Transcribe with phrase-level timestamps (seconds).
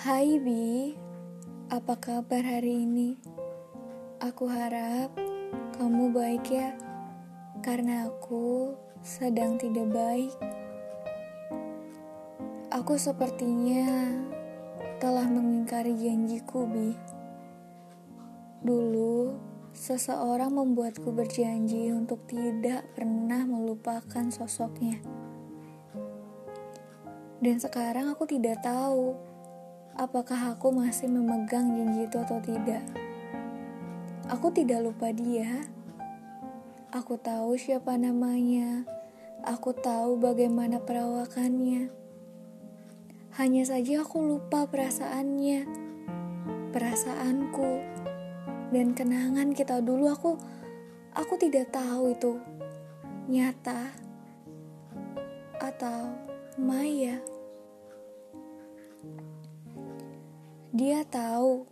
[0.00, 0.96] Hai Bi,
[1.68, 3.20] apa kabar hari ini?
[4.16, 5.12] Aku harap
[5.76, 6.72] kamu baik ya,
[7.60, 8.72] karena aku
[9.04, 10.32] sedang tidak baik.
[12.72, 14.16] Aku sepertinya
[15.04, 16.96] telah mengingkari janjiku, Bi.
[18.64, 19.36] Dulu,
[19.76, 24.96] seseorang membuatku berjanji untuk tidak pernah melupakan sosoknya.
[27.44, 29.28] Dan sekarang aku tidak tahu
[30.00, 32.80] apakah aku masih memegang janji itu atau tidak.
[34.32, 35.68] Aku tidak lupa dia.
[36.88, 38.88] Aku tahu siapa namanya.
[39.44, 41.92] Aku tahu bagaimana perawakannya.
[43.36, 45.68] Hanya saja aku lupa perasaannya,
[46.72, 47.70] perasaanku,
[48.72, 50.08] dan kenangan kita dulu.
[50.10, 50.40] Aku,
[51.12, 52.40] aku tidak tahu itu
[53.28, 53.92] nyata
[55.60, 56.16] atau
[56.56, 57.20] Maya.
[60.70, 61.66] Dia tahu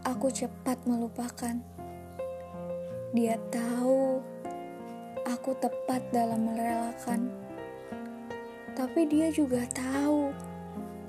[0.00, 1.52] aku cepat melupakan.
[3.12, 4.24] Dia tahu
[5.28, 7.28] aku tepat dalam merelakan.
[8.72, 10.32] Tapi dia juga tahu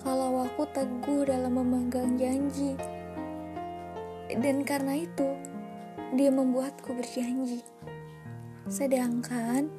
[0.04, 2.76] kalau aku teguh dalam memegang janji.
[4.28, 5.32] Dan karena itu,
[6.12, 7.64] dia membuatku berjanji.
[8.68, 9.72] Sedangkan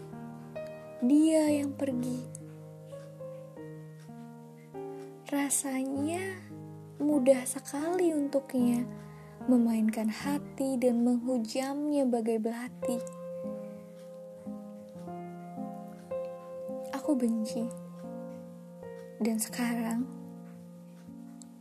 [1.04, 2.24] dia yang pergi.
[5.28, 6.49] Rasanya
[7.30, 8.82] mudah sekali untuknya
[9.46, 12.98] memainkan hati dan menghujamnya bagai belati.
[16.90, 17.70] Aku benci.
[19.22, 20.10] Dan sekarang,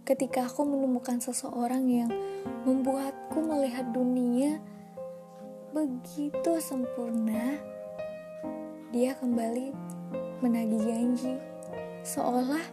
[0.09, 2.09] ketika aku menemukan seseorang yang
[2.65, 4.57] membuatku melihat dunia
[5.69, 7.61] begitu sempurna,
[8.89, 9.69] dia kembali
[10.41, 11.37] menagih janji,
[12.01, 12.65] seolah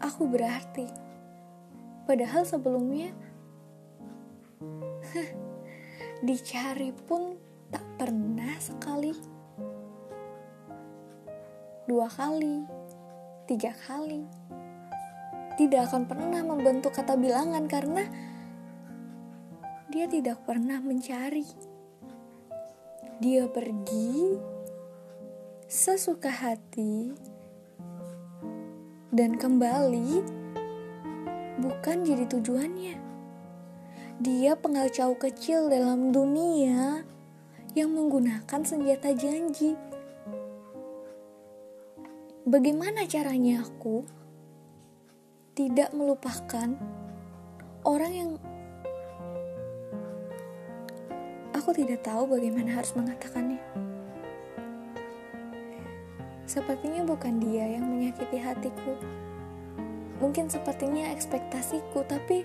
[0.00, 1.09] aku berarti.
[2.04, 3.10] Padahal sebelumnya
[6.26, 7.36] dicari pun
[7.70, 9.14] tak pernah sekali.
[11.86, 12.66] Dua kali,
[13.50, 14.22] tiga kali.
[15.58, 18.04] Tidak akan pernah membentuk kata bilangan karena
[19.90, 21.44] dia tidak pernah mencari.
[23.20, 24.38] Dia pergi
[25.68, 27.12] sesuka hati
[29.12, 30.39] dan kembali
[31.60, 32.96] bukan jadi tujuannya.
[34.20, 37.04] Dia pengacau kecil dalam dunia
[37.76, 39.76] yang menggunakan senjata janji.
[42.48, 44.02] Bagaimana caranya aku
[45.54, 46.72] tidak melupakan
[47.84, 48.30] orang yang
[51.52, 53.60] aku tidak tahu bagaimana harus mengatakannya.
[56.50, 58.98] Sepertinya bukan dia yang menyakiti hatiku.
[60.20, 62.44] Mungkin sepertinya ekspektasiku, tapi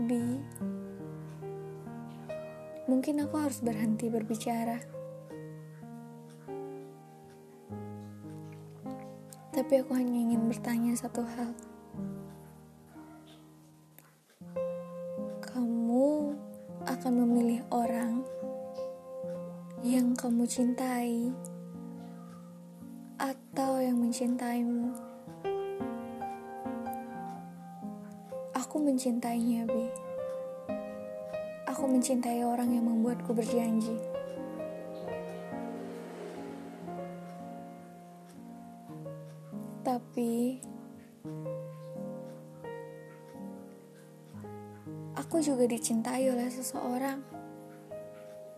[0.00, 0.40] Bi,
[2.88, 4.80] mungkin aku harus berhenti berbicara.
[9.52, 11.52] Tapi aku hanya ingin bertanya satu hal.
[15.44, 16.32] Kamu
[16.88, 18.24] akan memilih orang
[19.84, 21.28] yang kamu cintai
[24.10, 24.90] mencintaimu.
[28.58, 29.86] Aku mencintainya, Bi.
[31.70, 33.94] Aku mencintai orang yang membuatku berjanji.
[39.86, 40.58] Tapi
[45.14, 47.22] aku juga dicintai oleh seseorang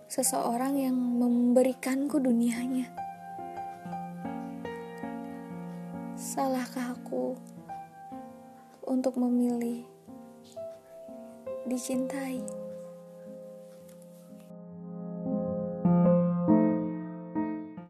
[0.09, 3.12] seseorang yang memberikanku dunianya.
[6.33, 7.37] Salahkah aku
[8.89, 9.85] untuk memilih
[11.69, 12.41] dicintai?